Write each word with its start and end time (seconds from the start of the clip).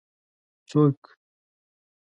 ـ 0.63 0.67
څوک؟ 0.69 0.99